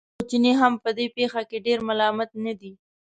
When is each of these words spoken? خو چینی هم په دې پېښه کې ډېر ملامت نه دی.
خو 0.15 0.21
چینی 0.29 0.51
هم 0.61 0.73
په 0.83 0.89
دې 0.97 1.05
پېښه 1.17 1.41
کې 1.49 1.57
ډېر 1.65 1.79
ملامت 1.87 2.31
نه 2.45 2.53
دی. 2.59 2.71